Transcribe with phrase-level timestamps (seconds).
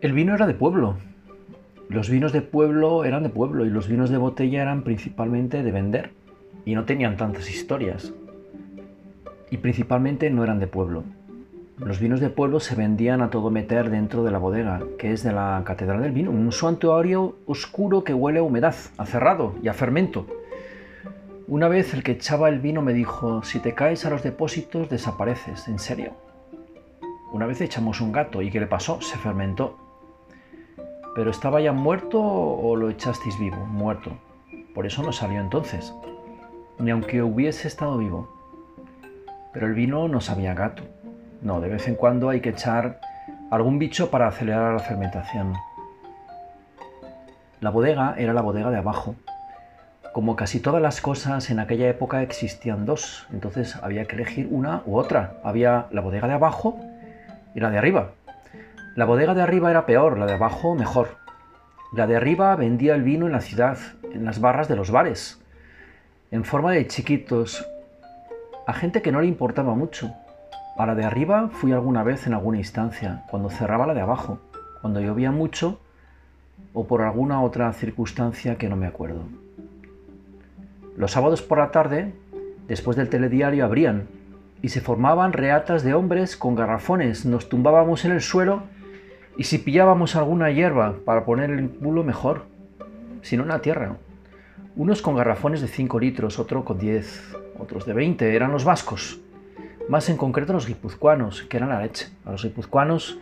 [0.00, 0.96] El vino era de pueblo.
[1.90, 5.72] Los vinos de pueblo eran de pueblo y los vinos de botella eran principalmente de
[5.72, 6.12] vender
[6.64, 8.14] y no tenían tantas historias.
[9.50, 11.04] Y principalmente no eran de pueblo.
[11.76, 15.22] Los vinos de pueblo se vendían a todo meter dentro de la bodega, que es
[15.22, 19.68] de la Catedral del Vino, un santuario oscuro que huele a humedad, a cerrado y
[19.68, 20.26] a fermento.
[21.46, 24.88] Una vez el que echaba el vino me dijo, si te caes a los depósitos
[24.88, 26.12] desapareces, en serio.
[27.32, 29.02] Una vez echamos un gato y ¿qué le pasó?
[29.02, 29.89] Se fermentó.
[31.14, 33.56] ¿Pero estaba ya muerto o lo echasteis vivo?
[33.66, 34.12] Muerto.
[34.74, 35.92] Por eso no salió entonces.
[36.78, 38.28] Ni aunque hubiese estado vivo.
[39.52, 40.84] Pero el vino no sabía gato.
[41.42, 43.00] No, de vez en cuando hay que echar
[43.50, 45.54] algún bicho para acelerar la fermentación.
[47.60, 49.16] La bodega era la bodega de abajo.
[50.12, 54.82] Como casi todas las cosas en aquella época existían dos, entonces había que elegir una
[54.86, 55.34] u otra.
[55.42, 56.78] Había la bodega de abajo
[57.54, 58.12] y la de arriba.
[59.00, 61.16] La bodega de arriba era peor, la de abajo mejor.
[61.90, 63.78] La de arriba vendía el vino en la ciudad,
[64.12, 65.40] en las barras de los bares,
[66.30, 67.66] en forma de chiquitos,
[68.66, 70.12] a gente que no le importaba mucho.
[70.76, 74.38] A la de arriba fui alguna vez en alguna instancia, cuando cerraba la de abajo,
[74.82, 75.80] cuando llovía mucho
[76.74, 79.22] o por alguna otra circunstancia que no me acuerdo.
[80.98, 82.12] Los sábados por la tarde,
[82.68, 84.08] después del telediario, abrían
[84.60, 87.24] y se formaban reatas de hombres con garrafones.
[87.24, 88.64] Nos tumbábamos en el suelo
[89.40, 92.42] y si pillábamos alguna hierba para poner el culo, mejor.
[93.22, 93.96] Si no, en la tierra.
[94.76, 98.36] Unos con garrafones de 5 litros, otro con 10, otros de 20.
[98.36, 99.18] Eran los vascos.
[99.88, 102.08] Más en concreto los guipuzcoanos, que eran la leche.
[102.26, 103.18] A los guipuzcoanos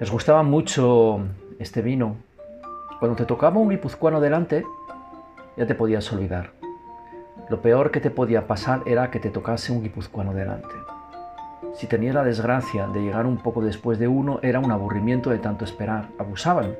[0.00, 1.20] les gustaba mucho
[1.60, 2.16] este vino.
[2.98, 4.64] Cuando te tocaba un guipuzcoano delante,
[5.56, 6.50] ya te podías olvidar.
[7.50, 10.74] Lo peor que te podía pasar era que te tocase un guipuzcoano delante.
[11.76, 15.38] Si tenía la desgracia de llegar un poco después de uno, era un aburrimiento de
[15.38, 16.08] tanto esperar.
[16.18, 16.74] Abusaban.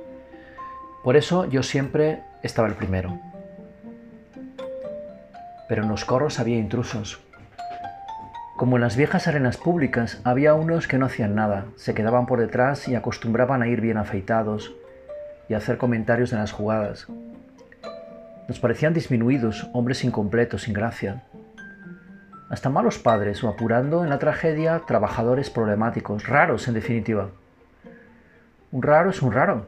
[1.05, 3.21] Por eso yo siempre estaba el primero.
[5.69, 7.21] Pero en los corros había intrusos.
[8.57, 12.41] Como en las viejas arenas públicas, había unos que no hacían nada, se quedaban por
[12.41, 14.73] detrás y acostumbraban a ir bien afeitados
[15.51, 17.07] y a hacer comentarios de las jugadas.
[18.49, 21.23] Nos parecían disminuidos, hombres incompletos, sin gracia
[22.49, 27.29] hasta malos padres o apurando en la tragedia trabajadores problemáticos, raros en definitiva.
[28.73, 29.67] Un raro es un raro.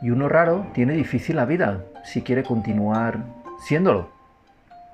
[0.00, 3.18] Y uno raro tiene difícil la vida si quiere continuar
[3.66, 4.10] siéndolo.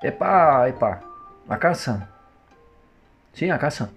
[0.02, 1.00] Epa, epa,
[1.48, 2.08] a casa.
[3.32, 3.90] Sí, a casa.